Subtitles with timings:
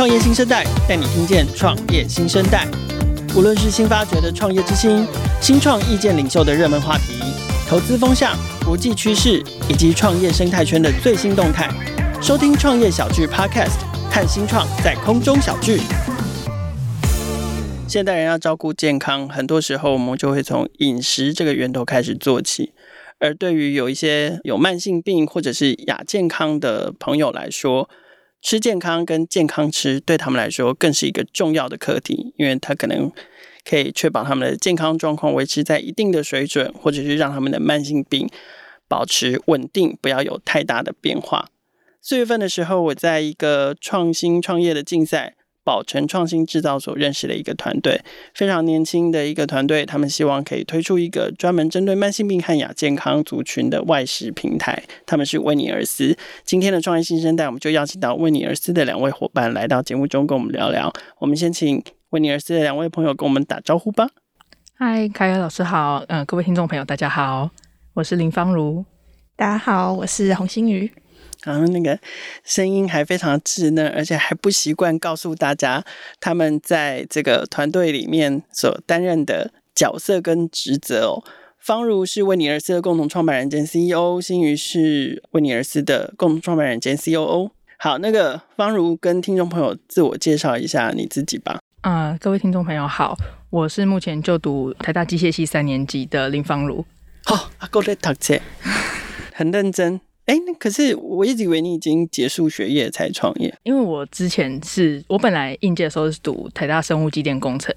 [0.00, 2.66] 创业新生代带你听见创业新生代，
[3.36, 5.06] 无论是新发掘的创业之星、
[5.42, 7.20] 新创意见领袖的热门话题、
[7.68, 8.34] 投资风向、
[8.64, 11.68] 国际趋势以及创业生态圈的最新动态，
[12.22, 15.82] 收听创业小聚 Podcast，看新创在空中小聚。
[17.86, 22.72] 现代人要照顾健康，很多时候我们就会从饮食这个源头开始做起。
[23.18, 27.90] 而对于有一些有慢性病或者是亚健康的朋友来说，
[28.42, 33.10] 吃健康跟健康吃对他们来说更是一个重要的课题，因为它可能
[33.64, 38.28] 可以确保他们的健康状况维持在一定的水准，或者是让他们的慢性病
[38.88, 41.50] 保持稳定，不要有太大的变化。
[42.00, 45.36] 四月份的时候，我在一个创新创业的竞赛。
[45.70, 48.00] 宝成创新制造所认识的一个团队，
[48.34, 54.82] 非常年轻的一个团队，他们希望可以推出一个专门针对慢性病和亚健康族群的外食平台。
[55.06, 56.16] 他们是威尼尔斯。
[56.44, 60.92] 今天的创业新生代，我们就邀请到威尼尔斯的两位伙伴来到节目中跟我们聊聊。
[61.20, 64.08] 我们先请威尼尔斯的两位朋友跟我们打招呼吧。
[64.74, 67.48] 嗨，凯尔老师好，嗯、呃，各位听众朋友大家好，
[67.94, 68.84] 我是林芳如。
[69.36, 70.90] 大家好，我是洪欣瑜。
[71.44, 71.98] 然后那个
[72.44, 75.82] 声音还非常稚嫩，而且还不习惯告诉大家
[76.20, 81.24] 他们在这个团队里面所担任的角色跟职责哦。
[81.58, 87.50] 方如是威尼尔斯的共同创办人兼 CEO，欣瑜是威尼尔斯的共同创办人兼 COO。
[87.76, 91.60] 好，那个方如跟听众朋友自我介绍一下你自己吧。
[91.82, 93.16] 啊、呃，各位听众朋友好，
[93.48, 96.84] 我是目前就读台大机械系三年级的林芳如。
[97.24, 98.38] 好，阿哥在读册，
[99.32, 100.00] 很认真。
[100.30, 107.74] 哎，那可是我一直以为你已经结束学业才创业，因为我之前是我本来应届的时候是读台大生物机电工程，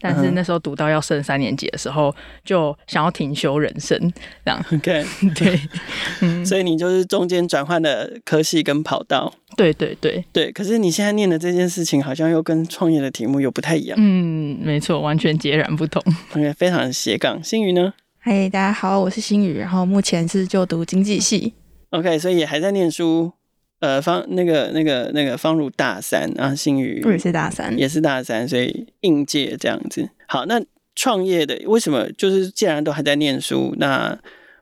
[0.00, 3.98] 但是那时候读到要升三年级的时候，就想要停休人生
[4.44, 4.64] 这样。
[4.72, 5.04] OK，
[5.34, 5.60] 对，
[6.22, 9.34] 嗯，所以你就是中间转换的科系跟跑道。
[9.56, 13.98] 对对对对，可是你现在念的这件事情好像又跟创业的题目又不太一样。
[14.00, 16.00] 嗯，没错，完全截然不同。
[16.30, 17.42] OK，非常斜杠。
[17.42, 17.94] 新宇呢？
[18.20, 21.54] 嗨，大家好，我是新宇，然后目前是就读经济系。
[21.90, 23.32] OK，所以也还在念书，
[23.80, 30.10] 呃，方那个那个那个方如大三啊，新宇也是大三，也是大三，所以应届这样子。
[30.26, 30.60] 好，那
[30.94, 34.18] 创业的为什么就是既然都还在念书，那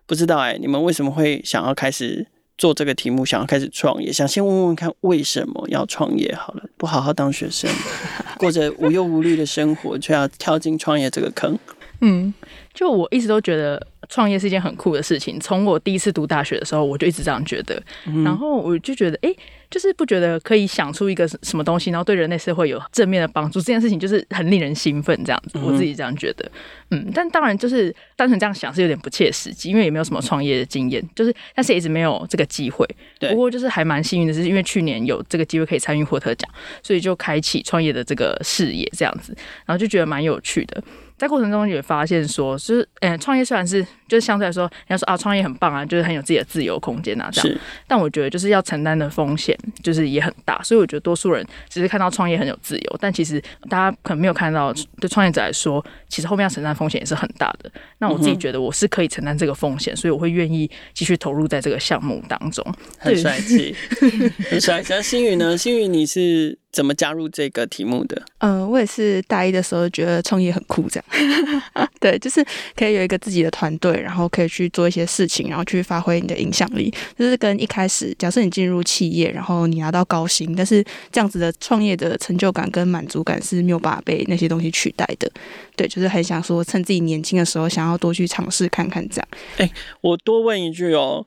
[0.06, 2.26] 不知道哎、欸，你们为什么会想要开始
[2.58, 4.12] 做这个题目，想要开始创业？
[4.12, 6.34] 想先问问看为什么要创业？
[6.34, 7.70] 好了，不好好当学生，
[8.36, 11.58] 过着无忧无虑的生活，却要跳进创业这个坑？
[12.00, 12.34] 嗯，
[12.74, 13.80] 就我一直都觉得。
[14.10, 15.40] 创业是一件很酷的事情。
[15.40, 17.82] 从我第一次读大学的时候，我就一直这样觉得。
[18.06, 19.36] 嗯、然后我就觉得，哎、欸，
[19.70, 25.18] 就是不觉得可以想出一个什么东西，然后对人类社会有正面的帮助，这件事情就是很令人兴奋。
[25.24, 26.46] 这样子，我自己这样觉得。
[26.90, 32.86] 嗯，但当然就是单纯这样想是有点不切实际，因为也没有什么创业的经验，就是但是也一直没有这个机会。
[33.18, 33.30] 对。
[33.30, 36.50] 不过就是还蛮幸运的，是因为去年有这个机会可以参与获特奖，
[36.82, 40.84] 所以就开启创业的这个事业，这样子，然后就觉得蛮有趣的。
[41.16, 47.58] 在过程中也发现说，就是，呃，创业虽然是就是相对来说，人家说啊，创业很棒啊，就是很有自己的自由空间啊，这样。
[47.86, 57.70] 但我觉得就是要承担的风险就是也很大，所以我觉得多数人只是看到创业很有自由，但其实大家可能没有看到，对创业者来说，其实后面要承担风险也是很大的。
[57.98, 62.64] 那我自己觉得我是可以承担这个风险，所以我会愿意继续投入在这个项目当中。
[62.98, 63.74] 很帅气，
[64.50, 64.92] 很帅气。
[64.92, 65.56] 那星宇呢？
[65.56, 66.58] 星宇你是？
[66.74, 68.20] 怎么加入这个题目的？
[68.38, 71.88] 嗯、呃，我也是大一的时候觉得创业很酷，这样。
[72.00, 76.92] 对，就是可以有一个自己的团队，然后可以去做一些事情，然后去发挥你的影响力。
[77.16, 85.30] 就是跟一开始，假设你进入企业，然后你拿到高薪，但是这样子的创业的成就感跟满足感是没有办法被那些东西取代的。
[85.76, 89.28] 对，就是很想说，趁自己年轻的时候，想要多去尝试看看这样。
[89.58, 89.70] 哎，
[90.00, 91.24] 我多问一句哦。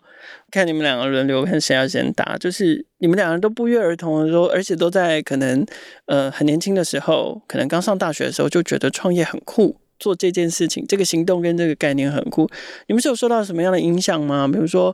[0.57, 2.35] 看你们两个轮流，看谁要先答。
[2.39, 5.63] 就是你们两个人都不约而同的说，而且都在可能
[6.07, 12.49] 呃很年轻的时候，可能刚上大学的时候就觉得创业很酷，做这件事情，这个行动跟这个概念很酷。
[12.87, 14.47] 你们是有受到什么样的影响吗？
[14.51, 14.91] 比如说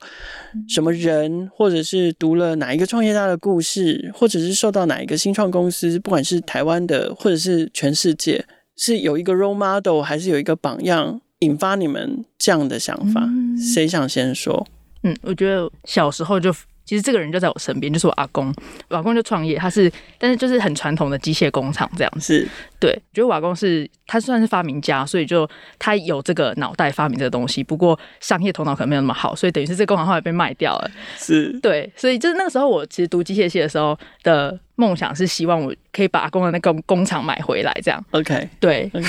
[0.68, 8.44] 什么人，或者是读了哪一个创业家的故事，或者是受到哪一个新创公司，不管是台湾的或者是全世界，
[8.76, 13.30] 是有一个 role model，还是有一个榜样，引发你们这样的想法？
[13.58, 14.68] 谁想先说？
[15.04, 16.52] 嗯，我觉得小时候就
[16.86, 18.54] 其实这个人就在我身边，就是我阿公。
[18.90, 22.46] 我阿公就创业，他是但是就是很传统的机械工厂这样子。
[22.80, 27.64] 对，我觉得我阿公是他算是发明家，所以就他有这个脑袋发明这个东西。
[27.64, 30.92] 不过商业头脑可能没有那么好，所以等于是这个工厂后来被卖掉了。
[31.18, 38.04] 是，对，所以就是那个时候我其实读机械系的时候的梦想是希望我可以把阿公的那个工厂买回来，这样。
[38.12, 39.08] OK，对，OK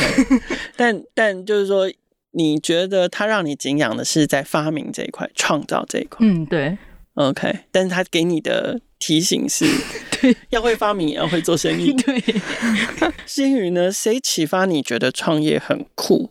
[0.76, 0.93] 但。
[0.94, 1.91] 但 但就是说。
[2.34, 6.26] 你觉得他让你敬仰的是在发明这一块、创造这一块？
[6.26, 6.76] 嗯，对。
[7.14, 9.64] OK，但是他给你的提醒是，
[10.20, 11.92] 对，要会发明，也要会做生意。
[12.02, 12.20] 对，
[13.25, 13.92] 星宇呢？
[13.92, 16.31] 谁启发你觉得创业很酷？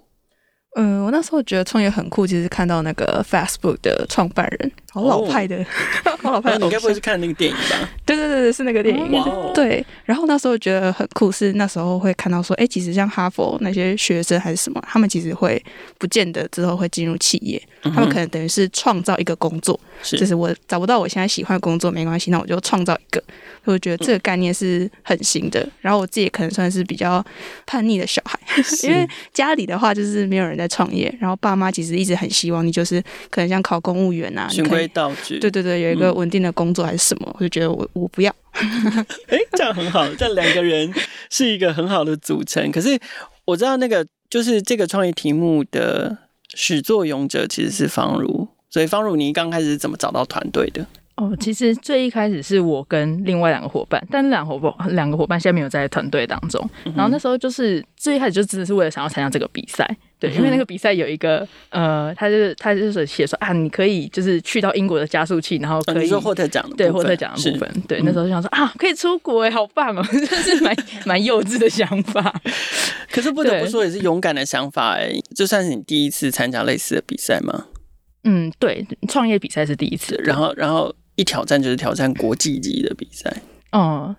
[0.76, 5.58] 嗯，我那时候觉得创业很酷，其实看到那个 Facebook 的创办人，好老派的，
[6.06, 6.66] 哦、 好老派的。
[6.66, 7.90] 你该不会是看那个电影吧？
[8.06, 9.22] 对对对对，是那个电影。
[9.22, 15.64] 哦、对，然后那时候觉得很酷，是那时候会看到说，哎，其实像哈佛那些学生还是什么，他们其实会
[16.00, 23.24] 不见得之后会进入企业，他们可能等于是创造一个工作，就是我找不到我现在喜欢的工作没关系，那我就创造一个。
[23.66, 27.26] 我觉得这个概念是很新的，然后我自己可能算是比较
[27.66, 28.38] 叛逆的小孩，
[28.84, 38.34] 因为家里的话就是没有人在创业，然后爸妈其实一直很希望你就是可能像考公务员啊，循规蹈矩，对对对，有一个稳定的工作还是什么，嗯、我就觉得我我不要。
[39.28, 40.94] 哎，这样很好，这两个人
[41.30, 42.72] 是一个很好的组成。
[42.72, 43.00] 可是
[43.46, 46.18] 我知道那个就是这个创业题目的
[46.54, 50.86] 始作俑者其实是方如，所以方如你刚开始是怎么找到团队的？
[51.16, 56.60] 哦，其实最一开始是我跟另外两个伙伴，但两伙伴两个伙伴现在没有在团队当中。
[56.86, 59.88] 嗯、然后那时候就是最一开始就真的是为了想要参加这个比赛，
[60.24, 70.76] 对，嗯、因为那个比赛有一个呃，他就是他就是写说啊，你可以就是去到英国的加速器，然后可以、获得奖，对，获得奖的部分，对，那时候就想说啊，可以出国哎，好棒哦， 这是蛮
[71.06, 72.34] 蛮幼稚的想法。
[73.12, 77.66] 可是不得不说也是勇敢的想法哎，就算是你第一次参加类似的比赛吗？
[78.24, 80.96] 嗯，对，创业比赛是第一次，然后然后。
[81.16, 83.32] 一挑战就是挑战国际级的比赛，
[83.72, 84.16] 哦，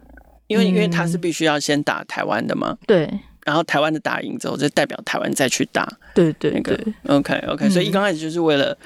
[0.46, 3.10] 因为因为他是必须要先打台湾的嘛，对，
[3.44, 8.76] 然后台湾的打赢之后，就代表台湾再去打，对对对，那个，OK OK，所以一刚开始就是为了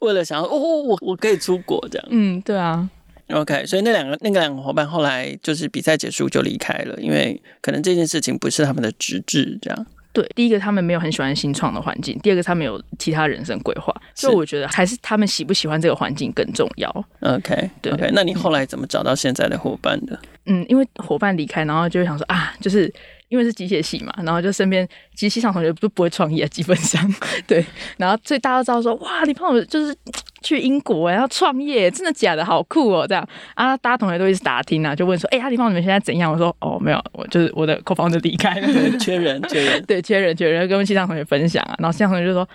[0.00, 2.88] 为了想要哦，我我可以出国这样，嗯，对啊
[3.30, 9.86] ，OK，所以那两个那个两个伙伴后来就是比赛结束就离开了，因为可能这件事情不是他们的职志这样。
[10.12, 16.88] 对，第一个他们没有很喜欢新创的环境，第二个他们有其他人生规划，所以我觉得还是他们喜不喜欢这个环境更重要。
[17.20, 20.18] OK，对，OK，那你后来怎么找到现在的伙伴的？
[20.46, 22.92] 嗯，因为伙伴离开，然后就会想说啊，就是。
[23.28, 27.00] 因为是机械系嘛，然后就身边机械上同学都不会创业，基本上
[27.46, 27.64] 对。
[27.96, 29.94] 然后所以大家都知道说，哇，你胖友就是
[30.42, 32.44] 去英国然后创业，真的假的？
[32.44, 36.32] 好酷哦，这样啊，大家同学都一直打听啊，就问说，哎、欸，阿里胖你们现在怎样？
[36.32, 42.48] 我说，哦，没有，我就是我的 co-founder 离开了， 缺人，缺人，对，缺人，缺人，跟西藏同学分享啊，然后西藏同学就说。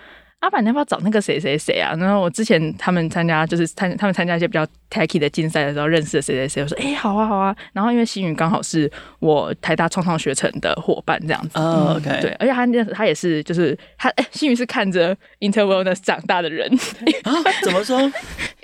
[0.44, 1.96] 阿板，你要不要找那个谁谁谁啊？
[1.98, 7.56] 然后我之前他们参加就是参他们参加一些比较 techy 的竞赛的时候认识的谁谁谁，我说哎、欸、好啊好啊。
[7.72, 11.58] 然后因为新宇刚好是我台大创创学程的伙伴这样子。
[11.58, 12.22] 哦、OK、嗯。
[12.22, 16.70] 对，而且他他也是就是他哎，新宇是看着 Interwellness 长大的人
[17.24, 17.32] 啊？
[17.64, 18.12] 怎么说？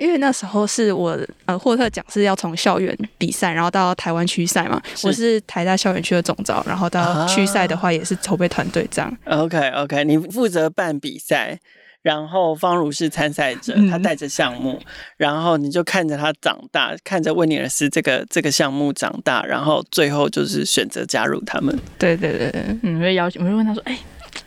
[0.00, 4.80] 因为那时候是我呃霍特奖是要从校园比赛，然后到台湾区赛嘛。
[4.96, 9.18] 是我是台大校园区的总召，然后到区赛的话也是筹备团队这样。
[9.26, 11.58] OK OK，你负责办比赛。
[12.02, 14.86] 然后方如是参赛者，他带着项目，嗯、
[15.18, 21.78] 然后你就看着他长大，看着威尼尔斯这个这个项目长大，然后最后就是选择加入他们。
[21.98, 22.50] 对对对，
[22.82, 23.98] 嗯，我会邀请，我会问他说：“哎，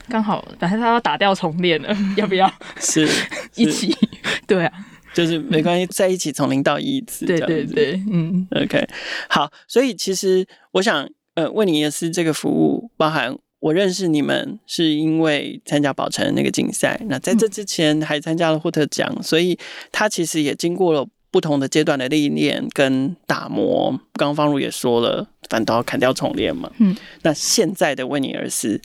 [0.08, 2.52] 刚好，反正他要打掉重练了， 要不要？
[2.80, 3.24] 是，是
[3.54, 3.96] 一起？
[4.48, 4.72] 对啊，
[5.14, 7.24] 就是没关系，在一起从零到一次。
[7.24, 8.86] 对对对，嗯，OK，
[9.30, 13.34] 好，所以其实我想，呃，威尼尔斯这个服务包含。
[13.60, 19.58] 我认识你们是因为参加宝城那个竞赛，那在这之前还参加了霍特奖，所以
[19.90, 23.88] 他其实也经过了不同的阶段的历练跟打磨。
[24.18, 26.70] 刚刚方如也说了，反正都要砍掉重练嘛。
[26.78, 28.78] 嗯，那现在的威尼尔斯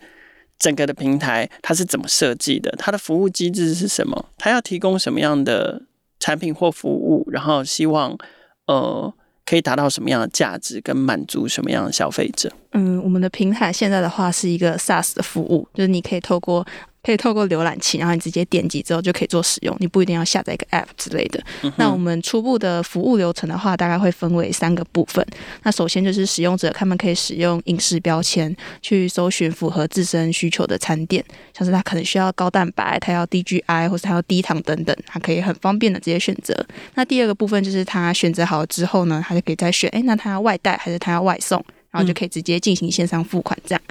[0.58, 2.74] 整个的平台它是怎么设计的？
[2.78, 4.30] 它的服务机制是什么？
[4.38, 5.82] 它要提供什么样的
[6.20, 7.28] 产品或服务？
[7.32, 8.18] 然后希望
[8.68, 9.14] 呃。
[9.46, 12.52] 可以达到什么样的价值，跟满足什么样的消费者？
[12.74, 16.64] 嗯，我们的平台现在的话是一个 SaaS 的服务，就是你可以透过。
[17.02, 21.42] 可以透过浏览器，然后你直接点击之后就可以做使用，你不一定要下载一个 App 之类的。
[21.64, 25.26] 嗯、那我们初步的服务流程的话，大概会分为三个部分。
[25.64, 31.24] 那首先就是使用者他们可以使用饮食标签去搜寻符合自身需求的餐点，
[31.58, 36.54] 像是他可能需要高蛋白，他要低 GI，或是他要低糖等等，他可以很方便的直接选择。
[36.96, 41.64] 那第二个部分就是他选择好了之后呢，他就可以再选，哎，那他要外带还是他要外送？
[41.92, 43.82] 然后就可以直接进行线上付款，这样。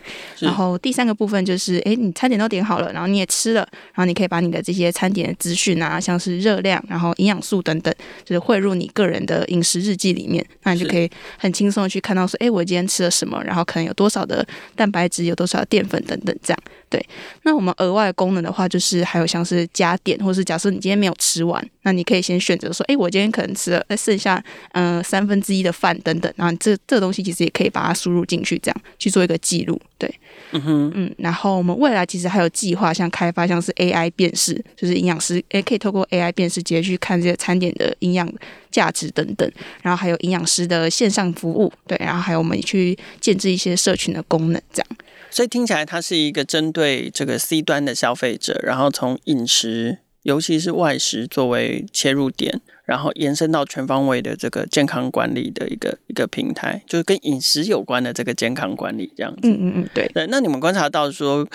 [0.40, 3.60] 嗯、然后第三个部分就是，哎，你餐点都点好了，然后你也吃了，
[3.94, 7.92] 然后你可以把你的这些餐点的资讯啊，像是热量、然后营养素等等，
[8.24, 16.58] 就是汇入你个人的饮食日记里面，那你就可以很轻松的去看到说，哎，我今天吃了什么，然后可能有多少的蛋白质，有多少的淀粉等等，这样。
[16.88, 17.04] 对。
[17.42, 29.80] 那我们额外的功能的话，就是还有像是加点，或是假设你今天没有吃完，那你可以先选择说，哎，我今天可能吃了剩下嗯、呃、三分之一的饭等等，然后这这个东西其实也可以把把它输入进去，这样去做一个记录。
[29.98, 30.08] 对，
[30.52, 38.32] 嗯哼，嗯，然后我们未来其实还有计划，像开发像是 AI 辨识，就是营养师诶可以透过 AI 辨识直接去看这些餐点的营养
[38.70, 39.50] 价值等等，
[39.82, 44.88] 然后还有营养师的线上服务，对，然后还有我们去建置一些社群的功能，这样。
[45.30, 59.48] 所以听起来它是一个针对这个 C 端的消费者，然后从饮食，尤其是外食作为切入点，然后延伸到全方位的这个健康管理的一个一个平台，就是跟饮食有关的这个健康管理这样子。
[59.48, 60.06] 嗯嗯嗯，对。
[60.12, 61.48] 对，那你们观察到说，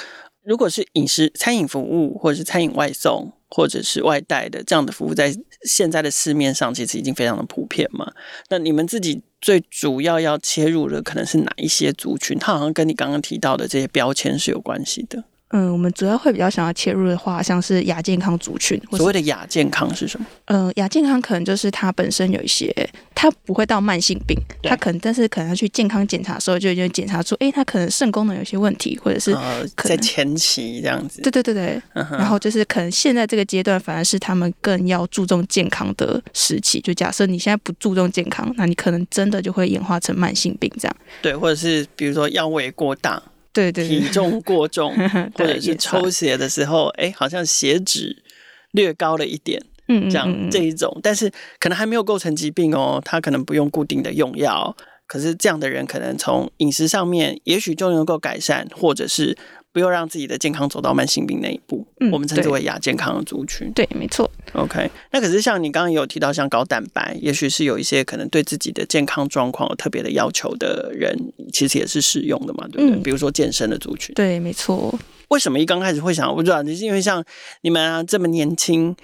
[0.44, 8.12] 如果是饮食餐饮服务，或者是餐饮外送，或者是外带的这样的服务，在现在的市面上其实已经非常的普遍嘛？
[8.50, 12.39] 那你们自己最主要要切入的可能是哪一些族群？
[12.39, 15.24] 它好像跟你刚刚提到的这些标签是有关系的。
[15.55, 18.79] 嗯，我们主要会比较想要切入的话，像是亚健康族群。
[18.91, 20.25] 所谓的亚健康是什么？
[20.45, 22.74] 嗯、呃，亚健康可能就是它本身有一些，
[23.13, 31.22] 它不会到慢性病，它可能，但是可能要去健康检查的时候，就已经检查出，哎，它可能肾功能有些问题，或者是呃在前期这样子。
[31.22, 31.79] 对对对对。
[31.93, 36.81] 嗯、然后就是可能现在这个阶段，反而是他们更要注重健康的时期。
[36.81, 40.95] 就假设你现在不注重健康，那你可能真的就会演化成慢性病这样。
[41.22, 43.22] 对，或者是比如说腰围过大。
[43.53, 44.93] 对对，对，体重过重，
[45.38, 48.24] 或者是抽血的时候，哎，好像血脂
[48.72, 54.75] 略高了一点，嗯，这样这一种，但是可能还没有构成疾病哦，他可能不用固定的用药，
[55.07, 59.38] 可是这样的人可能从饮食上面，也许就能够改善，或者是。
[59.74, 63.70] 不要让自己的健康走到慢性病那一步，嗯、我们称之为亚健康的族群。
[63.74, 64.30] 对，没错。
[64.53, 71.18] OK，那可是像你刚刚有提到，像高蛋白，也许是有一些可能对自己的健康状况有特别的要求的人，
[71.51, 73.00] 其实也是适用的嘛，对不对？
[73.00, 74.13] 嗯、比如说健身的族群。
[74.13, 74.98] 对，没错。
[75.30, 76.30] 为什么一刚开始会想？
[76.30, 77.24] 我不知道，你是因为像
[77.62, 78.96] 你们啊这么年轻。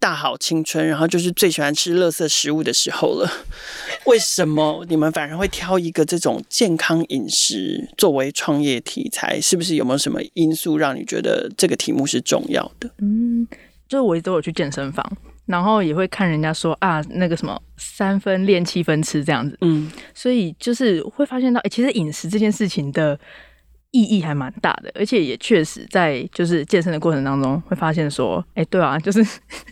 [0.00, 3.30] 大好青春，然后就是最喜欢吃垃圾食物的时候了。
[4.06, 9.40] 为什么你们反而会挑一个这种健康饮食作为创业题材？
[9.40, 12.88] 是不是有没有什么因素让你觉得这个题目是重要的？
[12.98, 13.46] 嗯，
[13.88, 15.04] 就是我都有去健身房，
[15.46, 19.58] 然后也会看人家说啊，那个什么三分练七分吃这样子。
[19.62, 23.18] 嗯，所以就是会发现到，哎，其实饮食这件事情的。
[23.90, 29.24] 意义还蛮大的，而且也确实在就是健身的过程当中会发现说，哎，对啊， 就是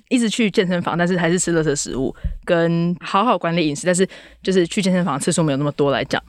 [0.08, 4.08] 一直去健身房，但是还是吃垃圾食物，跟好好管理饮食，但是
[4.42, 6.22] 就是去健身房次数没有那么多来讲，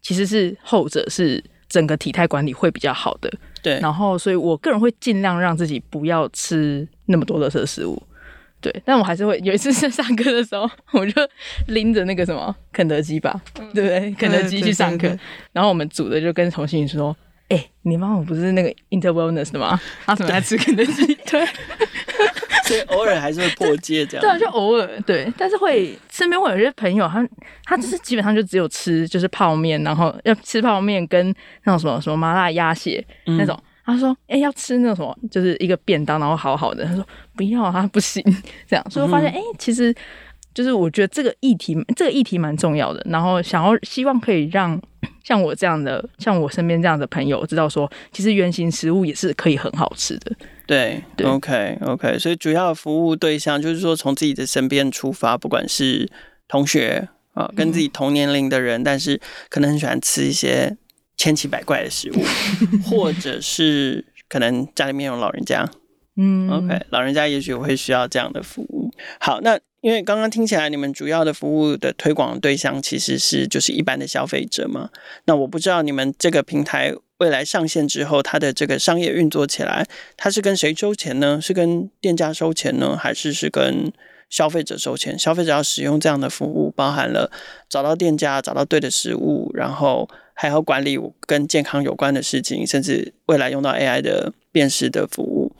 [0.00, 3.32] 其实是后者是整个体态管理会比较好的。
[3.60, 8.00] 对，然后所以我个人会尽量让自己不要吃那么多垃圾食物。
[8.60, 11.20] 对，但我还是会有一次是上课的时候，我就
[11.66, 14.12] 拎着那个什么肯德基吧，对不对？
[14.12, 15.08] 肯德基去上课，
[15.52, 17.16] 然后我们组的就跟同行说。
[17.52, 19.78] 哎、欸，你妈妈不是那个 Interwellness 的吗？
[20.06, 21.04] 她怎么在吃肯德基？
[21.26, 21.46] 对，
[22.64, 24.22] 所以偶尔还是会破戒这样。
[24.22, 27.28] 对啊，就偶尔对，但是会身边会有些朋友，他
[27.64, 31.26] 他就是基本上就只有吃就是泡面，然后要吃泡面跟
[31.64, 33.54] 那种什么什么麻辣鸭血那种。
[33.54, 37.06] 嗯、他说：“哎、欸，要吃那种什么，就是一个便当，然后好好的。”他说
[37.36, 38.24] ：“不要，他不行。”
[38.66, 39.94] 这样，所以我发现，哎、欸，其实
[40.54, 43.06] 就是我觉得这个议题，这个议题蛮重要的。
[43.10, 44.80] 然后想要希望可以让。
[45.24, 50.32] 像我这样的，像我身边这样的朋友，知道说，其实原型食物也是可以很好吃的。
[50.66, 56.10] 对，对 okay, okay, 所以主要的服务对象就是说，从自己的身边出发，不管是
[56.48, 60.76] 同学啊，跟自己同年龄的人，嗯、但是可能很喜欢吃一些
[61.16, 62.22] 千奇百怪的食物，
[62.84, 65.68] 或者是可能家里面有老人家，
[66.16, 68.90] 嗯，OK，老人家也许会需要这样的服务。
[69.20, 69.58] 好，那。
[69.82, 74.88] 因为刚刚听起来，你们主要的服务的推广对象其实是就是一般的消费者嘛。
[75.24, 79.84] 那我不知道你们这个平台未来上线之后，它的这个商业运作起来，
[80.16, 81.40] 它是跟谁收钱呢？
[81.42, 83.92] 是跟店家收钱呢，还是是跟
[84.30, 85.18] 消费者收钱？
[85.18, 87.28] 消费者要使用这样的服务，包含了
[87.68, 90.96] 找到店家、找到对的食物，然后还要管理
[91.26, 95.50] 跟健康有关的事情，甚至未来用到 AI 的辨识的服务，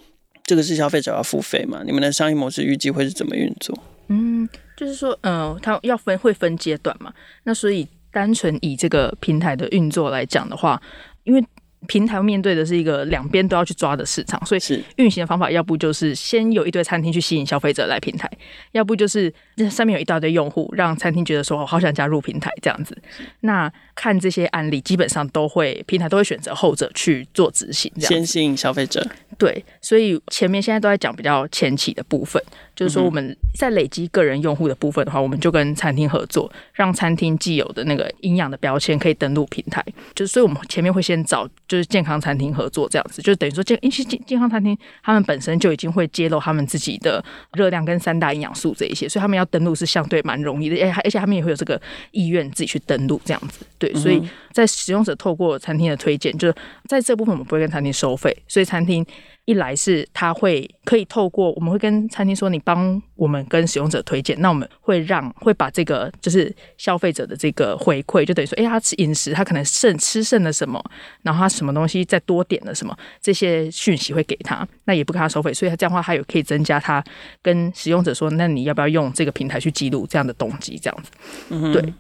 [0.44, 1.82] 这个是消费者要付费嘛？
[1.84, 3.76] 你们的商业模式预计会是怎么运作？
[4.12, 7.12] 嗯，就是说，嗯、呃，它要分会分阶段嘛，
[7.44, 10.80] 那所以单纯以这个平台的运作来讲的话，
[11.24, 11.44] 因为。
[11.88, 18.30] 平台面对的是一个两边都要去抓的市场，所以是运行的方法，要不就是先有一堆餐厅去吸引消费者来平台，
[18.70, 22.96] 要不就是这上面有一大堆用户，让餐厅觉得说我好想加入平台这样子。
[23.40, 29.04] 那看这些案例，基本上都会平台都会选择后者去做执行，这样先吸引消费者。
[29.36, 32.40] 对，所以前面现在都在讲比较前期的部分，
[32.74, 39.84] 就是说我们在累积个人用户的部分的话，我们就跟餐厅合作，让餐厅既有的那个营养的标签可以登录平台。
[40.14, 41.48] 就是所以我们前面会先找。
[41.68, 47.24] 就是健康餐厅合作这样子，就等于说健，因为健健康餐厅他们本身就已经会揭露他们自己的
[47.54, 53.64] 热量跟三大营养素这一些，所以他们要登录是相对蛮容易的，而且他们也会有这个意愿自己去登录这样子。
[53.78, 56.54] 对，所以在使用者透过餐厅的推荐，就是
[56.86, 59.02] 在这部分我们不会跟餐厅收费，所以餐厅。
[59.44, 70.80] 一来是他会可以透过，我们会跟餐厅说，你帮我们跟使用者推荐，那我们会让会把这个就是消费者的这个回馈，就等于说，哎，他吃饮食他可能剩吃剩了什么，
[71.22, 77.02] 然后他什么东西再多点了什么，这些讯息会给他，那也不跟他收费，所以他这样的话他有可以增加他
[77.42, 81.10] 跟使用者说，那你要不要用这个平台去记录这样的动机，这样子，
[81.50, 81.92] 嗯，对。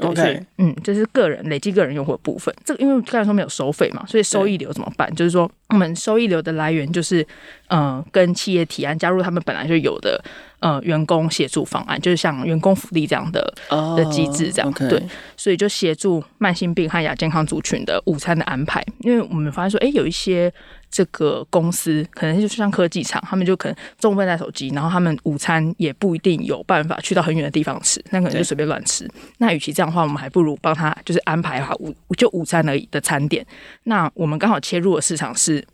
[0.00, 2.54] OK，嗯，这是个人累积个人用户的部分。
[2.64, 5.12] 这个因为刚才说没有收费嘛，所以收益流怎么办？
[5.14, 7.22] 就是说，我们收益流的来源就是，
[7.68, 10.22] 嗯、呃，跟企业提案加入他们本来就有的，
[10.60, 14.72] 呃，员工协助方案，就是像员工福利这样的、oh, 的机制这样。
[14.72, 15.02] 对，
[15.36, 18.84] 所以就协助慢性病和亚健康族群的午餐的安排。
[19.00, 20.52] 因为我们发现说，哎，有一些。
[20.90, 29.08] 这个公司可能就像科技厂，他们就可能中午不带手机，然后他们午餐也不一定有办法去到很远的地方吃，那可能就随便乱吃。
[29.38, 33.46] 那与其这样的话，我们还不如帮他就是安排好午就午餐而已的餐点。
[33.84, 35.64] 那我们刚好切入的市场是，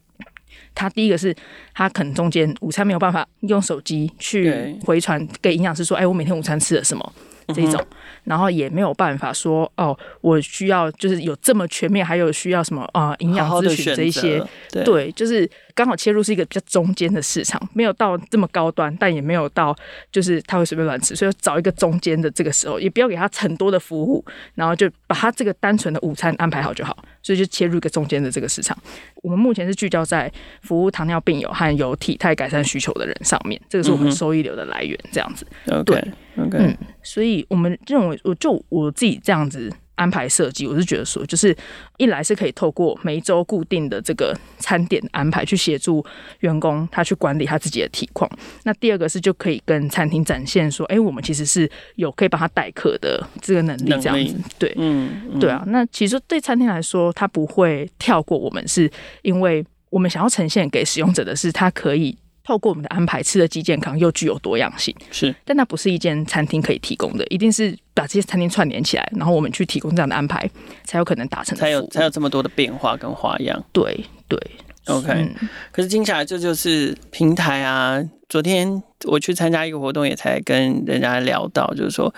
[0.75, 1.35] 他第一个是
[1.73, 7.13] 他可能中间午餐没有办法用手机去回传给营养师说，哎，我每天午餐吃了什么。
[7.49, 7.85] 这种，
[8.25, 15.51] 然后也没有办法说哦，我需要就是有这么全面，还有需要什么啊、呃、营养咨询这一些，对，对，就是。
[15.77, 19.77] 刚好切入是一个比较中间的市场，没有到这么高端，但也没有到
[20.13, 24.25] 就是他会随便乱吃，所以找一个中间的这个时候，也不要给他很多的服务，
[24.55, 28.79] 然后就把他这个单纯的午餐安排好就好，所以就切入一个中间的这个市场。
[29.17, 30.33] 我们目前是聚焦在
[30.63, 35.45] 服务糖尿病友和有体态改善需求的人上面，这个是我们收益流的来源，这样子。
[35.67, 36.01] 嗯、对
[36.37, 39.73] 嗯，所以我们认为，我就我自己这样子。
[39.97, 41.57] 安排设计，我是觉得说，就是
[41.99, 46.05] 一来是可以透过每一周固定的这个餐点安排，去协助
[46.41, 48.29] 员工他去管理他自己的体况。
[48.65, 54.35] 那第二个是就可以跟餐厅展现说，哎、欸，我们其实是有可以帮他代课的这个能力，这样子。
[54.59, 55.63] 对，嗯，嗯，对啊。
[55.69, 58.91] 那其实对餐厅来说，他不会跳过我们，是
[59.23, 62.19] 因为我们想要呈现给使用者的是，他可以。
[62.45, 70.49] 透过我们的安排，吃的既健康又具有多样性，是，但那不是一间餐厅可以提供的，一定是把这些餐厅串联起来，然后我们去提供这样的安排，
[70.85, 73.65] 才有可能达成，才有才有这么多的变化跟花样。
[73.73, 74.39] 对对
[74.87, 75.49] ，OK、嗯。
[75.73, 78.03] 可是听起来这就是平台啊。
[78.29, 82.13] 昨天我去参加一个活动，也才跟人家聊到，就是说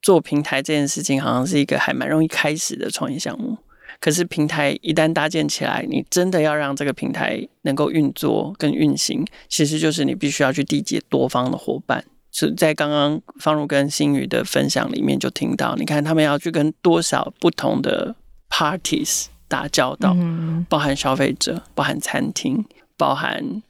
[0.00, 3.58] 做平台这件事情，好像是一个还蛮容易开始的创业项目。
[4.00, 12.04] 可是平台一旦搭建起来，你真的要让这个平台能够运作跟运行，其实就是你必须要去缔结多方的伙伴。
[12.30, 18.14] 是在刚刚方如跟新宇的分享里面就听到，你看他们要去跟多少不同的
[18.48, 20.16] parties 打交道，
[20.68, 22.64] 包含消费者、包含餐厅、
[22.96, 23.62] 包含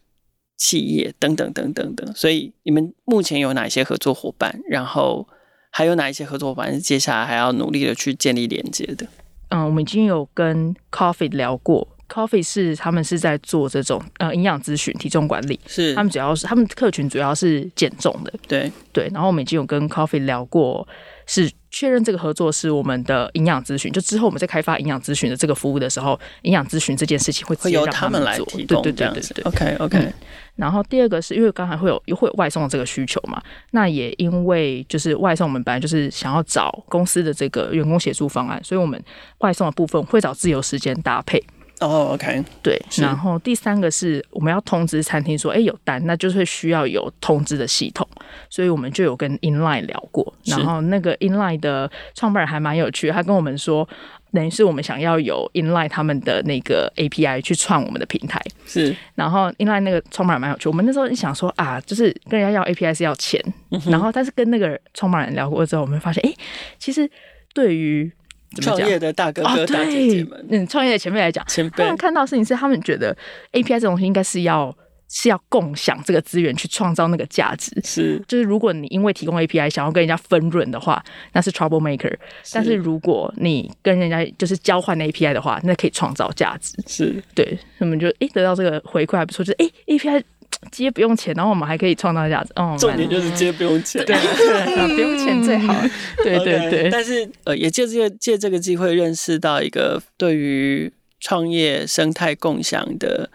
[0.59, 2.13] 企业等等等等等。
[2.15, 4.61] 所以你们目前有哪些合作伙伴？
[4.69, 5.27] 然后
[5.71, 9.07] 还有哪一些合作伙伴是接下来还要努力的去建立连接的？
[9.49, 19.09] 嗯，我们已经有跟 Coffee 聊过，Coffee 是他们是在做这种呃营养咨询、体重管理，是他们主要是他们客群主要是减重的，对对。
[19.13, 20.87] 然后我们已经有跟 Coffee 聊过，
[21.27, 29.45] 是确认这个合作是我们的营养咨询，就之后我们在开发营养咨询的这个服务的时候，营养咨询这件事情会直接让他们来做，对对对对对对。
[29.45, 29.99] OK OK。
[29.99, 30.13] 嗯
[30.59, 39.01] 然后第二个是因为刚才会有会有外送的这个需求嘛，那也因为就是外送，我们本来就是想要找公司的这个员工协助方案，所以我们
[39.39, 41.41] 外送的部分会找自由时间搭配。
[41.81, 42.81] 哦，OK，对。
[42.99, 48.07] 然后第三个是我们要通知餐厅说，哎，有单，那就是会需要有通知的系统，
[48.51, 50.35] 所以我们就有跟 Inline 聊过。
[50.45, 53.89] 然后那个 Inline 的创办人还蛮有趣，他跟我们说。
[54.31, 58.95] 等于是我们想要有 Inline 他们的那个 API 去创我们的平台，是。
[59.15, 66.37] 然后 Inline 那个创办人蛮有趣，我们那时候想说啊，就是跟人家要 API 是要钱，嗯、然后但是跟那个创办人聊过之后，我们发现，哎、欸，
[66.79, 67.11] 其实
[67.55, 68.13] 对于
[68.61, 73.17] 创业的大哥哥、大姐姐们，嗯，创业的前辈来讲，前辈他们看到的事情是，他们觉得
[73.53, 74.75] API 这东西应该是要。
[75.11, 82.15] 是要共享这个资源去创造那个价值，是就是如果你因为提供 API 想要跟人家分润的话，那是 trouble maker。
[82.53, 87.59] 但是如果你跟人家就是交换 API 的话，那可以创造价值，是对。
[87.79, 90.23] 我们就诶、欸、得到这个回馈还不错，就是诶、欸、API
[90.73, 92.53] 接不用钱，然后我们还可以创造价值。
[92.57, 94.17] 哦，重点就是接不用钱，对，
[94.95, 95.75] 不用钱最好。
[96.23, 96.85] 对 对对。
[96.85, 103.31] Okay, 但是呃，也借这个借这个机会认识到一个对于创业生态共享的。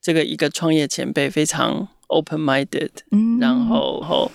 [0.00, 4.30] 这个一个创业前辈非常 open minded，嗯，然后后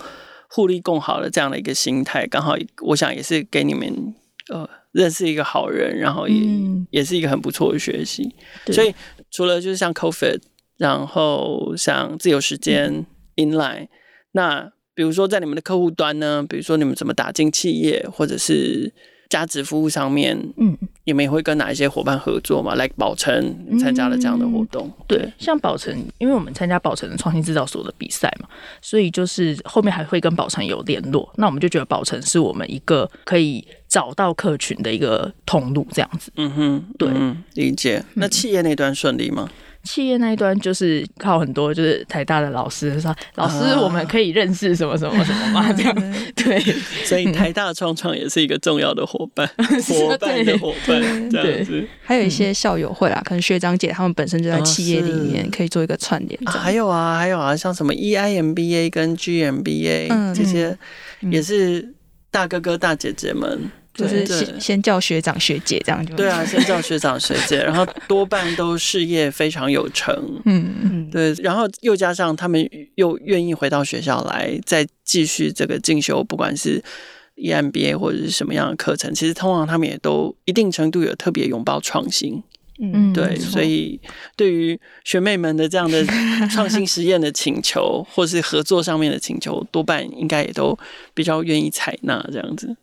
[0.50, 4.14] 互利共好的这样的一个心态，刚好我想也是给你们
[4.52, 8.30] 呃认识一个好人，然后也、嗯、也是一个很不错的学习。
[8.66, 8.94] 所以
[9.30, 10.38] 除了就是像 COVID，
[10.76, 13.06] 然后像自由时间、
[13.36, 13.88] 嗯、Inline，
[14.32, 18.92] 那比如说在你们的客户端呢，比如说你们怎么打进企业，或者是
[19.28, 28.48] 价值服务上面，嗯，你们也会跟哪一些伙伴合作嘛？Like 宝成参加了这样的活动，嗯、对，像宝成，因为我们参加宝成的创新制造所的比赛嘛，
[28.80, 31.28] 所以就是后面还会跟宝成有联络。
[31.36, 36.30] 那我们就觉得宝成是我们一个可以找到客群的一个通路，这样子。
[36.36, 38.04] 嗯哼，对，嗯、理解。
[38.14, 39.48] 那企业那段顺利吗？
[39.48, 45.94] 嗯企业那一端就是靠很多，就是台大的老师说，老师我们可以认识什么什么什么嘛， 这样
[46.34, 46.58] 对。
[47.04, 51.86] 所以台大创创也是一个重要的伙伴， 伙伴的伙伴这样子。
[52.02, 56.40] 还有一些校友会啦，可能学长姐他们本身就在企业里面，可以做一个串联。
[56.46, 60.76] 还有啊，还有啊，像什么 EIMBA 跟 GMBA 这些，
[61.20, 61.92] 也是
[62.30, 63.70] 大哥哥大姐姐们。
[63.94, 70.12] 就是先先叫学长学姐这样就对啊，先叫学长学姐，然后多半都事业非常有成，
[70.44, 70.74] 嗯。
[70.82, 76.82] 嗯，对，然后又加上他们又愿意回到学校来再继续这个进修，不管是
[77.36, 82.42] EMBA 或者是什么样的课程，其实通常他们也都一定程度有特别拥抱创新，
[82.80, 84.00] 嗯，对，所以
[84.36, 86.04] 对于学妹们的这样的
[86.50, 90.76] 创新实验的请求，或是合作上面的请求，多半应该也都
[91.14, 92.76] 比较愿意采纳这样子。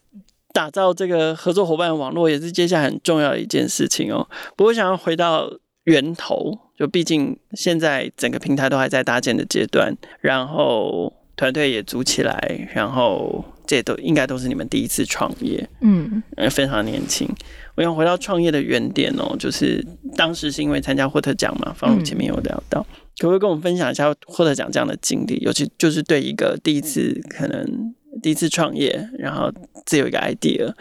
[0.54, 4.28] 打造这个合作伙伴网络也是接下来很重要的一件事情哦。
[4.56, 5.52] 不过，想要回到
[5.86, 17.28] 源头，就毕竟现在整个平台都还在搭建的阶段，然后团队也组起来，然后这都应该都是你们第一次创业，嗯，非常年轻。
[17.76, 19.86] 我想回到创业的原点哦，就是
[20.18, 22.86] 当时是因为参加获特奖嘛，方如前面有聊到，
[23.18, 25.40] 可不可以跟我们分享一下获特奖这样的经历？
[25.42, 27.96] 尤其就是对一个第一次可能。
[28.22, 29.52] 第一次创业，然后
[29.86, 30.74] 自有一个 idea，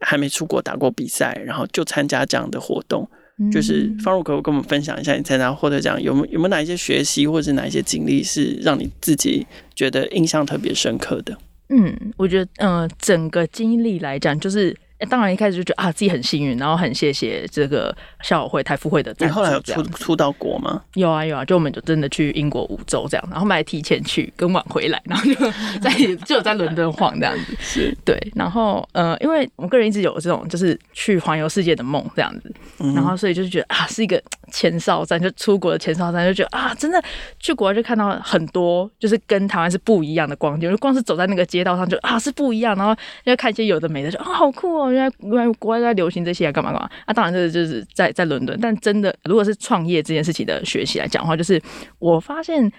[0.00, 3.08] 还没出国打过比赛，然后就参加这样的活动，
[3.38, 11.36] 嗯、就是方如可跟我们分享一下你参加获得奖有没有有没有哪一些学习或者是哪一些经历是让你自己觉得印象特别深刻的？
[11.68, 14.76] 嗯，我觉得，嗯、呃，整个经历来讲，就是。
[15.10, 19.14] 当然一开始就觉得啊自己很幸运，然后很谢谢这个校友会、台复会的。
[19.18, 20.82] 你后来有出出到国吗？
[20.94, 25.34] 有啊有啊，就我们就真的去英国五周这样，然后我们还提前去，跟晚回来，然后就
[25.80, 25.90] 在
[26.24, 27.56] 就有在伦敦晃这样子。
[27.60, 32.54] 是对，然后呃，因为我个人一直有这种就是去环游世界的梦这样子，
[32.94, 37.02] 然后所以就是觉得啊是一个前哨站，就出国的前哨站，就觉得啊真的
[37.38, 44.90] 去国外就看到很多就是跟台湾是不一样的光景，就光是走在那个街道上就啊是不一样，然后要看一些有的没的，就啊好酷哦。
[44.90, 47.12] 原来原来国外在流行这些，干嘛干嘛啊？
[47.12, 51.60] 当然这个就是在在伦敦，但真的如果是创业这件事情的学习来讲的话，就是
[51.98, 52.70] 我发现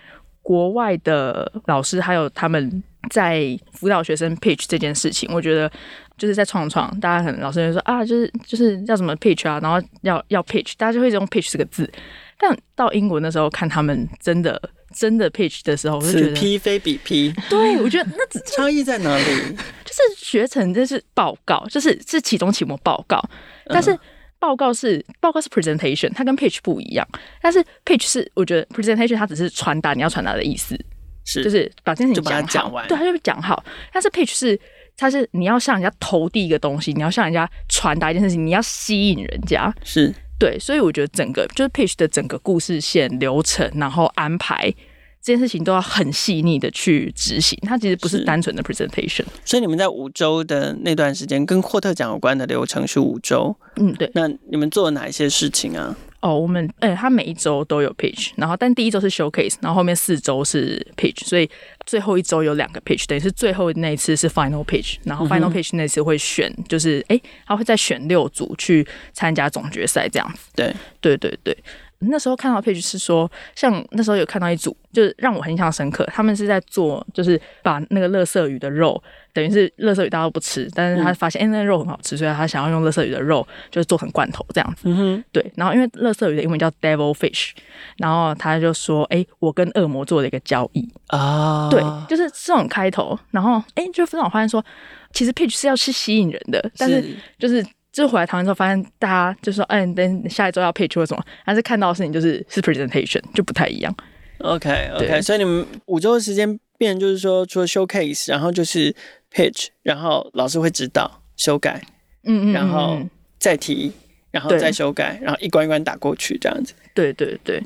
[0.41, 5.71] 国外的老师还有他们在辅导学生 pitch 这件事情，我觉得
[6.17, 11.89] 就是在创创，大家可能老师就说啊，就是就是要什么 pitch 啊，然后要要 pitch，大家就会用 pitch 这个字。
[12.39, 14.61] 但到英国那时候看他们真的
[14.93, 17.33] 真的 pitch 的时候，我就觉得此 P 非比 P。
[17.49, 19.23] 对，我觉得那 差异在哪里？
[19.83, 23.19] 就是学成这是报告，就是是期中、期末报告，
[23.65, 23.97] 但是
[24.37, 27.07] 报告是报告是 presentation，它跟 pitch 不一样。
[27.41, 30.79] 但是 pitch 是我觉得 presentation 它只是传达你要传达的意思，
[31.27, 33.63] 是就是把这件事情讲完，对，他就讲好。
[33.91, 34.57] 但是 pitch 是
[34.95, 40.57] 他是你要向人家投递一个东西，你要向人家传达一件事情，你要吸引人家，是对。
[40.57, 44.73] 所以我觉得整个就是 pitch 的整个故事线流程，然后安排。
[45.19, 49.25] 这件事情都要很细腻的去执行，它其实不是单纯的 presentation。
[49.43, 53.53] 所以你们在五周的那段时间，跟霍特奖有关的流程是五周。
[53.75, 54.09] 嗯，对。
[54.13, 55.93] 那你们做了哪一些事情啊？
[56.27, 61.49] 哦，我们哎，他每一周都有 pitch，然后但第一周是 showcase，然后后面四周是 pitch，所以
[61.85, 70.51] 最后一周有两个 pitch，等于是最后那一次是 final pitch，然后 final pitch 那次会选，就是哎，他会再选六组去参加总决赛这样子。
[70.55, 71.57] 对，对，对，对。
[71.99, 76.05] 那时候看到 pitch 是说，像那时候有看到一组，就是让我很印象深刻。
[76.13, 79.01] 他们是在做，就是把那个乐色鱼的肉，
[79.33, 84.83] 等于是乐色鱼大家都不吃，但是他发现哎、嗯欸，那个肉很好吃，所以他想要用乐色鱼的肉，就是做成罐头这样子。
[84.83, 85.51] 嗯哼，对。
[85.55, 87.51] 然后因为乐色鱼的英文叫 devil fish，
[87.97, 91.67] 然后他就说，哎、欸，我跟恶魔做了一个交易啊。
[91.71, 93.17] 对，就是这种开头。
[93.31, 94.63] 然后哎、欸，就非常发现说，
[95.13, 97.03] 其实 pitch 是要去吸引人的，但是
[97.39, 97.65] 就是。
[98.03, 103.95] 就回来台湾之后，发现大家就说：“哎，等下一周要 pitch 或什么。”但是看到的事情就是是 presentation，就不太一样。
[104.41, 108.95] OK OK，所以你们五周的时间变，就是说除了 showcase，然后就是
[109.33, 111.81] pitch，然后老师会指导修改，
[112.25, 113.01] 嗯，嗯嗯，然后
[113.39, 113.91] 再提，
[114.29, 116.75] 然后再修改，然后一关一关打过去这样子。
[116.93, 117.59] 对对对，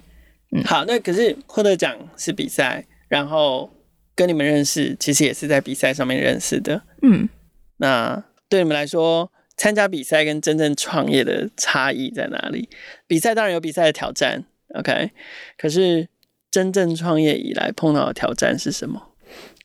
[0.53, 3.69] 嗯，好，那可是获得奖是比赛，然后
[4.15, 6.81] 跟你们认识，其实也是在比赛上面认识的。
[7.01, 7.27] 嗯，
[7.75, 9.29] 那对你们来说。
[9.61, 12.67] 参加比赛跟真正创业的差异在哪里？
[13.05, 14.43] 比赛当然有比赛的挑战
[14.73, 15.11] ，OK，
[15.55, 16.09] 可是
[16.49, 19.10] 真正创业以来碰到的挑战是什么？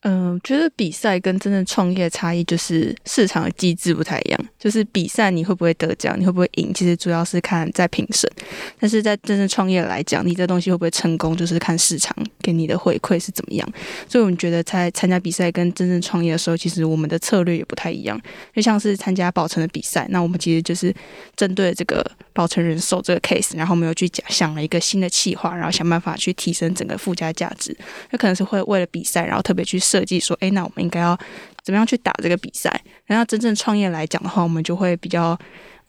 [0.03, 4.41] 嗯，觉得比赛跟真正创业差异就是市场的机制不太一样。
[4.59, 8.31] 就是比赛你会不会得奖，你会不会赢，其实主要是看在评审。
[8.79, 13.69] 但是在真正创业来讲，你这东西会不会成功，就是看市场给你的回馈是怎么样。
[14.09, 18.21] 所以我们觉得在参加比赛跟真正创业的时候，其实我们的策略也不太一样。
[18.55, 20.95] 就像是参加宝成的比赛，那我们其实就是
[21.35, 27.77] 针对这个宝成人寿这个 case，然后我们又去想了一个新的企划，然后想办法去提升整个附加价值。
[28.11, 30.07] 有可能是会为了比赛，然后特别去设。
[30.07, 31.19] 计说：“哎，那我们应该要
[31.65, 32.81] 怎么样去打这个比赛？
[33.07, 35.37] 然后真正创业来讲的话，我们就会比较，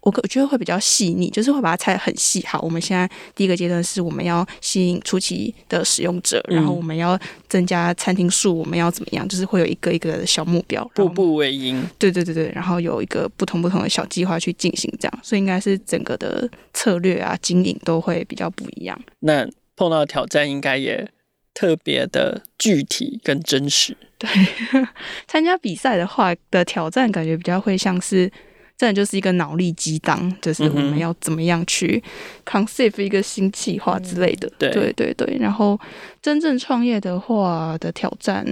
[0.01, 2.43] 我我觉得会比较细腻，就是会把它拆得很细。
[2.47, 9.27] 好，我们现在第一个阶段是我们要吸引初期的使用者，然后我们要增加餐厅数，我们要怎么样？
[9.27, 11.87] 就是会有一个一个的小目标，步步为营。
[11.99, 18.99] 对对对对，然后有一个不同不同的小计划去进行，这样，所以应该是整个的策略啊，经营都会比较不一样。
[19.19, 21.07] 那碰到的挑战应该也。”
[21.57, 23.97] 特别的具体跟真实。
[24.19, 24.29] 对，
[25.25, 28.31] 参加比赛的话的挑战，感觉比较会像是，
[28.77, 32.03] 真的就是一个脑力激荡，就是我们要怎么样去
[32.45, 34.47] conceive 一个新企划之类的。
[34.59, 35.37] 对对对。
[35.39, 35.79] 然后
[36.21, 38.45] 真正创业的话的挑战，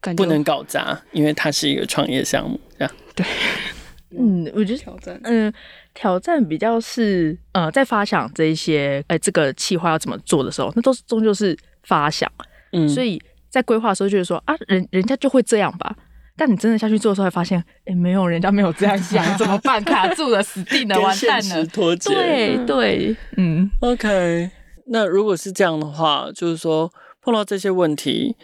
[0.00, 2.60] 感觉不能搞砸，因为它是一个创业项目。
[2.78, 3.26] 这样对。
[4.16, 5.52] 嗯，我觉得挑战，嗯，
[5.94, 12.30] 挑战比较是呃，在发想这一些，哎，这个企划要怎么做的时候，那都是终究是发想。
[12.72, 15.94] 嗯，所以在规划的时候就是说啊，人人家就会这样吧。
[16.34, 19.84] 但你真的下去做的时候，会发现，哎，没有，人家没有这样想， 怎么办？
[19.84, 22.14] 卡住了，死定了，完蛋了，脱节。
[22.14, 24.50] 对对，嗯，OK。
[24.86, 28.34] 那如果是这样的话，就是说碰到这些问题，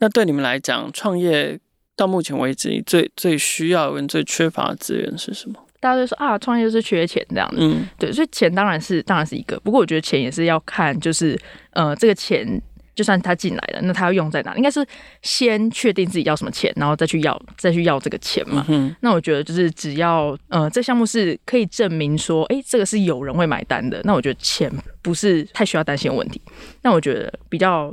[0.00, 1.58] 那对你们来讲，创业
[1.96, 5.58] 到目前为止最最需要跟最缺乏的资源是什么？
[5.80, 7.56] 大家都说啊，创业就是缺钱这样子。
[7.60, 12.60] 嗯，对，所以钱当然是当然是一个，不过我觉得钱也是要看，就是呃，这个钱。
[12.98, 14.56] 就算他进来了，那他要用在哪？
[14.56, 14.84] 应该是
[15.22, 18.66] 先确定自己要什么钱，然后再去要，再去要这个钱嘛。
[18.66, 24.68] 嗯、那我觉得就是只要呃，这项目是可以证明说，哎、欸，这个是有人会买单的，那我觉得钱
[25.00, 26.42] 不是太需要担心的问题。
[26.82, 27.88] 那我觉得比较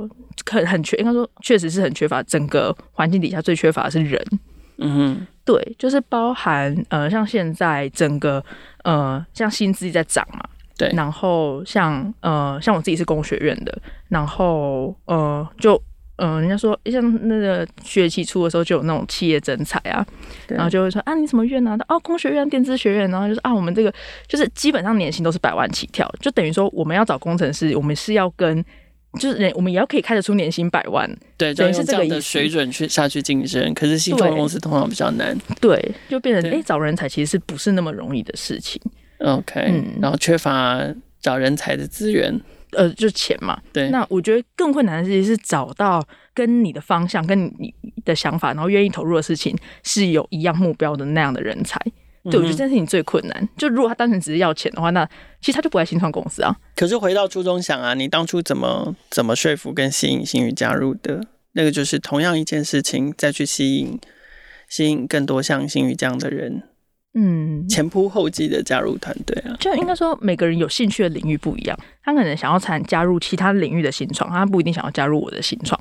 [0.50, 4.20] 很很缺，应该说确实是很缺乏，整个环境底下最缺乏的是人。
[4.78, 8.44] 嗯哼，对，就是包含呃，像现在整个
[8.82, 10.40] 呃，像薪资在涨嘛。
[10.76, 13.76] 对，然后像呃，像我自己是工学院的，
[14.08, 15.80] 然后呃，就
[16.16, 20.06] 嗯、呃，人家说像那个学期初的时候就有那种企业征才啊，
[20.48, 21.76] 然后就会说啊，你什么院啊？
[21.88, 23.92] 哦，工学院、电子学院，然后就是啊，我们这个
[24.26, 28.64] 就是基本上年薪都是百万起跳，就等于说我们要找工程师，我们是要跟
[29.18, 33.72] 就是人，我们也要可以开得出年薪百万，对，等于是这样的水准去下去竞争。
[33.72, 38.78] 可是新创公司通常比较难，对，就变成哎，找人才其实是不是那么容易的事情。
[39.18, 40.80] OK，嗯，然后缺乏
[41.20, 42.38] 找人才的资源，
[42.72, 43.60] 呃，就钱嘛。
[43.72, 47.74] 对，那我觉得更困难的事情是找到跟你的方向、跟你
[48.04, 51.80] 的想法，然后愿意投入的事情是有一样目标的那样的人才。
[52.24, 53.48] 嗯、对，我觉得这件事情最困难。
[53.56, 55.08] 就如果他单纯只是要钱的话，那
[55.40, 56.54] 其实他就不会新创公司啊。
[56.74, 61.20] 可是回到初衷想啊，你当初怎么怎么说服跟吸引新宇加入的？
[61.52, 63.98] 那个就是同样一件事情，再去吸引
[64.68, 66.64] 吸引更多像新宇这样的人。
[67.18, 71.74] 嗯，前仆后继的加入团队啊，就应该说每个人有兴趣的领域不一样，
[72.04, 75.80] 他可能想要参加入其他领域的新创，他不一定想要加入我的新创。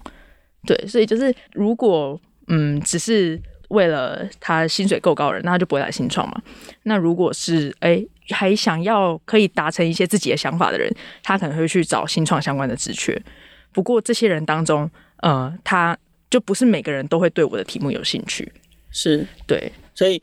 [0.65, 2.17] 对，所以就是如果
[2.47, 6.41] 嗯只是为了他薪水够高的人，那他就不会来新创嘛。
[6.83, 10.89] 那如果是哎、欸、还想要可以达成一些自己的想法的人，
[11.21, 13.21] 他可能会去找新创相关的职缺。
[13.73, 15.97] 不过这些人当中，呃，他
[16.29, 18.49] 就不是每个人都会对我的题目有兴趣。
[18.89, 20.21] 是对，所以。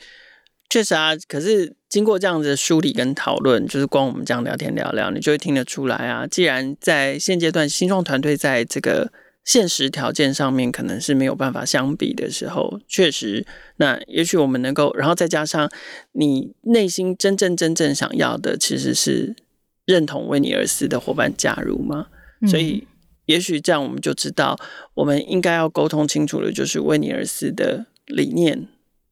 [0.72, 6.26] 确实啊，可是经过这样子的梳理跟讨论，就是光我们这样聊天聊聊，你就会听得出来啊。
[6.26, 9.12] 既然在现阶段新创团队在这个
[9.44, 15.70] 现实条件上面可能是没有办法相比的时候，确实，那也许我们能够，然后再加上
[16.12, 19.37] 你内心真正真正想要的，其实是
[19.85, 22.06] 认同为你而死的伙伴加入嘛。
[22.48, 22.88] 所以，
[23.26, 24.58] 也许这样我们就知道，
[24.94, 28.68] 我们应该要沟通清楚的，就是为你而死的理念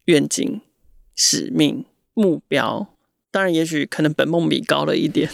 [0.07, 0.63] 愿景。
[1.23, 2.95] 使命、目标，
[3.31, 5.29] 当然，也许可能本梦比高了一点，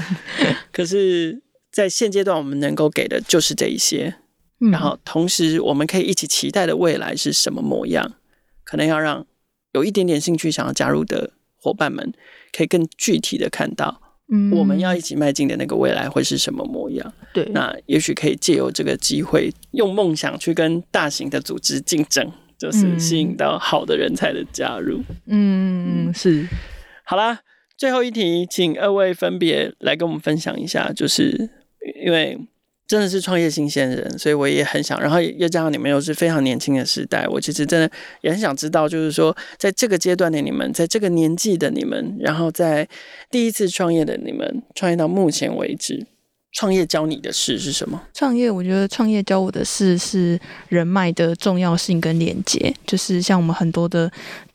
[0.72, 4.14] 可是，在现阶段，我们能够给的就是这一些。
[4.60, 8.14] 嗯、然后，同时，我们可以一起期待的未来是什么模样？
[8.64, 9.26] 可能要让
[9.72, 12.14] 有一点点兴趣想要加入的伙伴们，
[12.56, 14.00] 可以更具体的看到，
[14.56, 17.12] 我们要一起迈进的那个未来会是什么模样？
[17.34, 22.32] 对、嗯，那也许可以借由这个机会，用梦想去跟大型的组织竞争。
[22.60, 25.02] 就是吸引到好的人才的加入。
[25.26, 26.46] 嗯，是。
[27.02, 27.40] 好啦，
[27.76, 31.50] 最后一题，请二位分别来跟我们分享一下，就是
[32.04, 32.38] 因为。
[32.90, 37.88] 真的是创业新鲜人，所以我也很想，然后又加上你们又是非常年轻的时代，我其实真的
[38.20, 42.88] 也很想知道，就是说在这个阶段的你们，在这个年纪的你们，然后在
[43.30, 46.04] 第一次创业的你们，创业到目前为止。
[46.52, 48.00] 创业教你的事是什么？
[48.12, 52.74] 创业，我觉得创业教我的事是人脉的重要性跟连接。
[52.86, 54.10] 就是像我们很多的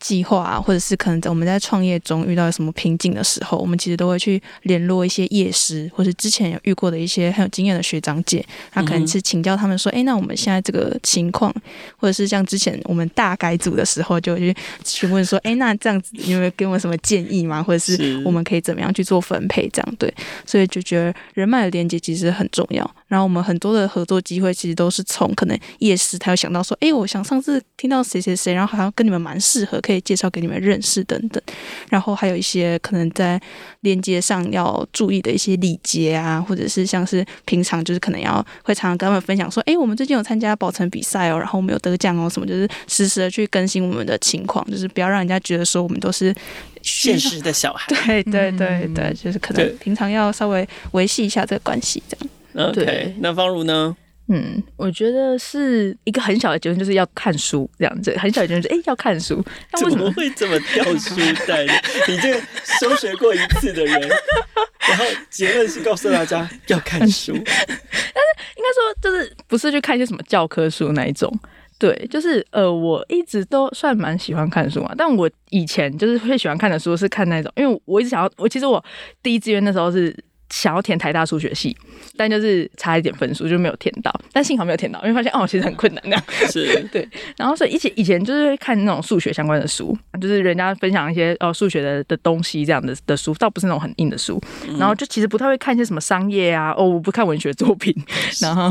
[0.06, 11.52] 计划啊，或者是可能在我们在创业中遇到什么瓶颈的时候，我们其实都会去联络一些业师，或是之前有遇过的一些很有经验的学长姐，他可能是请教他们说，哎、嗯，那我们现在这个情况，
[11.96, 17.60] 或者是像之前我们大改组的时候，就去询问说，哎，那这样子你有没有给我什么建议吗？
[17.66, 19.68] 或者是我们可以怎么样去做分配？
[19.72, 20.14] 这样对，
[20.46, 22.88] 所以就觉得人脉的连接其实很重要。
[23.08, 31.40] 然后我们很多的合作机会，其实都是从可能夜市他有想到说，哎，我想上次听到谁谁谁，然后好像跟你们蛮适合，可以介绍给你们认识等等。
[31.88, 33.40] 然后还有一些可能在
[33.82, 46.34] 链接上要注意的一些礼节啊，或者是像是平常就是可能要会常常跟他们分享说，哎，我们最近有参加保存比赛哦，然后我们有得奖哦，什么就是实时的去更新我们的情况，就是不要让人家觉得说我们都是
[46.82, 47.86] 现实的小孩。
[47.88, 52.28] 对对对对，就是可能平常要稍微维系一下这个关系这样。
[52.72, 53.96] 对，那方如呢？
[54.28, 58.12] 嗯，我觉得是一个很小的结论，就是要看书这样子。
[58.18, 59.40] 很小的结论，就是哎，要看书。
[59.72, 61.14] 那为什么，怎么会这么掉书
[61.46, 61.72] 袋呢？
[62.08, 62.40] 你这个
[62.80, 64.00] 休学过一次的人，
[64.88, 67.32] 然后结论是告诉大家要看书。
[67.46, 71.32] 但是应该说，就是不是去看一些什么教科书那一种。
[71.78, 74.92] 对，就是呃，我一直都算蛮喜欢看书嘛。
[74.98, 78.84] 但我以前就是会喜欢看的书是看那种，因为我一直想要，我其实我
[79.22, 80.12] 第一志愿那时候是。
[80.50, 81.76] 想要填台大数学系，
[82.16, 86.22] 但就是差一点分数就没有填到，但幸好没有填到，因为发现哦，其实很困难这样。
[86.48, 87.08] 是， 对。
[87.36, 94.40] 然后所以以前以前就是会看那种数学相关的书，就是人家分享一些哦数学的的东西这样的的书，倒不是那种很硬的书。
[94.78, 97.94] 然后就其实不太会看一些什么商业啊，哦，我不看文学作品。
[98.40, 98.70] 然后，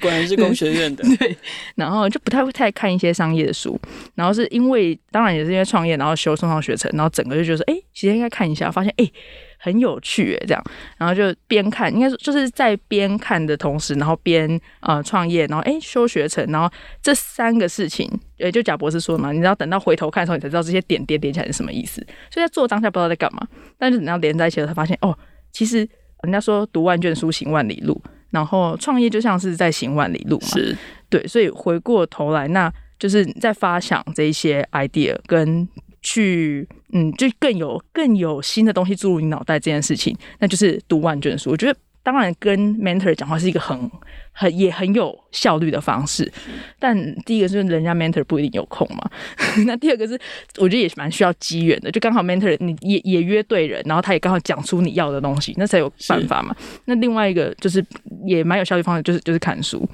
[0.00, 1.04] 果然是工学院的。
[1.18, 1.36] 对。
[1.74, 3.78] 然后就不太会太看一些商业的书。
[4.14, 9.10] 然后是因为当然也是因为创业，然后修送上学程，然后整个就觉得说，哎，其实应该看一下，发现哎。
[9.64, 10.62] 很有趣诶，这样，
[10.98, 22.06] 然后就边看，应该说就是在边看的同时，然后边呃创业，然后诶修学成，然后这三个事情，诶就贾博士说嘛，你要等到回头看的时候，你才知道这些点点点起来是什么意思。
[22.30, 23.48] 所以在做当下不知道在干嘛，
[23.78, 25.18] 但是等到连在一起了，才发现哦，
[25.50, 25.78] 其实
[26.24, 27.98] 人家说读万卷书行万里路，
[28.32, 30.76] 然后创业就像是在行万里路嘛，是
[31.08, 35.66] 对，所以回过头来，那就是在发想这一些 idea 跟。
[36.06, 41.50] 去，嗯，就更有更有新的东西注入你脑袋这件事情，那就是读万卷书。
[41.50, 43.90] 我觉得，当然跟 mentor 讲话是一个很
[44.30, 46.32] 很也很有效率的方式。
[46.78, 49.10] 但第一个是人家 mentor 不一定有空嘛，
[49.66, 50.16] 那第二个是
[50.58, 56.54] 我觉得也蛮需要机缘的，就刚好 mentor 你也也约对人，然后他也刚好讲出你要的东西，那才有办法嘛。
[56.84, 57.84] 那另外一个就是
[58.24, 59.84] 也蛮有效率方式，就是就是看书，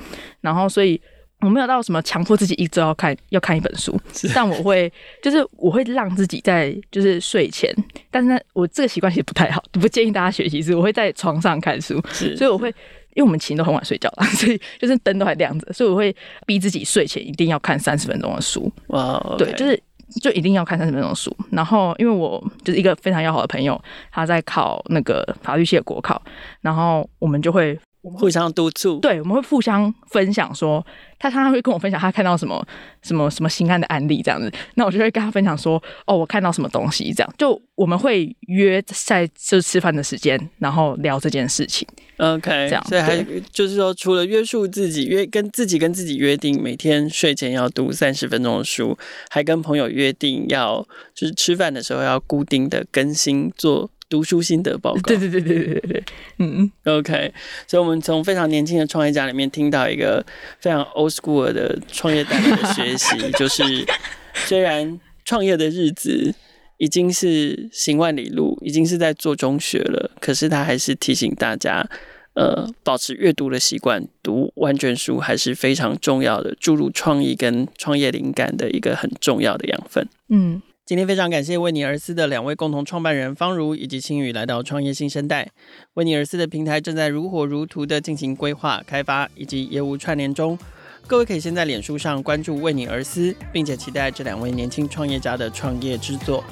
[0.43, 1.01] 然后所以。
[1.41, 3.99] 我没有到什么强迫自己一周要看要看一本书，
[4.35, 7.75] 但我会 就是我会让自己在就是睡前，
[8.11, 10.61] 但是呢，我这个习惯其实不太好，不建议大家学习。
[10.61, 11.99] 是我会在床上看书，
[12.37, 12.69] 所以我会
[13.15, 16.15] 因为我们琴都很晚睡觉了， 所以就是灯都还亮着，所以我会
[16.47, 18.71] 逼自己睡前一定要看三十分钟的书。
[18.89, 19.39] 哇，wow, okay.
[19.39, 19.83] 对，就是
[20.21, 21.35] 就一定要看三十分钟的书。
[21.51, 26.23] 然后因为我就是一个非常要好的朋友，他在考那个法律系的国考，
[26.61, 27.79] 然后我们就会。
[28.03, 30.85] 我们互相督促，对，我们会互相分享说，
[31.19, 32.67] 他常常会跟我分享他看到什么
[33.03, 41.87] 什么什么新案的案例这样子，那我就会跟他分享说，哦，我看到什么东西这样，就我们会约在就是吃饭的时间，然后聊这件事情。
[42.17, 48.97] OK，这样，所以还就是说，除了约束自己约跟自己跟自己约定每天睡前要读三十分钟的书，
[49.29, 53.91] 还跟朋友约定要就是吃饭的时候要固定的更新做。
[54.11, 55.01] 读书心得报告。
[55.03, 56.05] 对 对对对对对，
[56.39, 57.33] 嗯，OK。
[57.67, 60.23] 所以，我们从非常年轻的创业家里面听到一个
[60.59, 63.63] 非常 old school 的创业带来的学习，就是
[64.35, 66.35] 虽然创业的日子
[66.79, 71.89] 已经是行万里路，已经是在做中学了，可是他还是提醒大家，
[72.35, 80.09] 呃，保持阅读的习惯，读万卷书还是非常重要的，注入创意跟创业灵感的一个很重要的养分。
[80.29, 80.61] 嗯。
[80.91, 85.49] 今天非常感谢为你而思的两位共同创办人方如以及青宇来到创业新生代。
[85.95, 90.59] 为你而思的平台正在如火如荼的进行规划、开发以及业务串联中。
[91.07, 96.43] 各位可以先在脸书上关注为你而思，并且期待这两位年轻创业家的创业之作。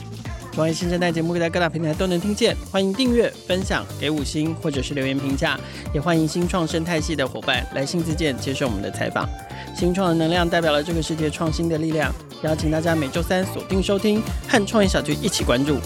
[0.59, 5.57] 创业新生代节目在各大平台都能听见，欢迎订阅、分享、给五星或者是留言评价，
[5.95, 9.29] 也欢迎新创生态系的伙伴来信自荐接受我们的采访。
[9.73, 15.77] 新创的能量代表了这个世界创新的力量，邀请大家每周三锁定收听，和创业小聚一起关注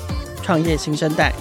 [0.42, 1.34] 创业新生代。